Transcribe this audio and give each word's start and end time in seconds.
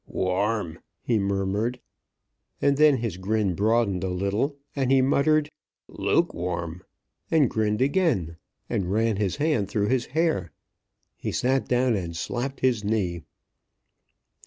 "Warm!" 0.07 0.79
he 1.03 1.19
murmured, 1.19 1.79
and 2.59 2.75
then 2.75 2.97
his 2.97 3.17
grin 3.17 3.53
broadened 3.53 4.03
a 4.03 4.09
little, 4.09 4.57
and 4.75 4.91
he 4.91 4.99
muttered 4.99 5.51
"Lukewarm!" 5.87 6.81
and 7.29 7.47
grinned 7.47 7.83
again, 7.83 8.37
and 8.67 8.91
ran 8.91 9.17
his 9.17 9.35
hand 9.35 9.69
through 9.69 9.89
his 9.89 10.07
hair. 10.07 10.53
He 11.17 11.31
sat 11.31 11.67
down 11.67 11.95
and 11.95 12.17
slapped 12.17 12.61
his 12.61 12.83
knee. 12.83 13.21